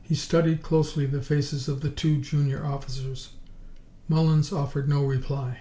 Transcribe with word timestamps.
He 0.00 0.14
studied 0.14 0.62
closely 0.62 1.04
the 1.04 1.20
faces 1.20 1.68
of 1.68 1.82
the 1.82 1.90
two 1.90 2.22
junior 2.22 2.64
officers. 2.64 3.32
Mullins 4.08 4.50
offered 4.50 4.88
no 4.88 5.04
reply. 5.04 5.60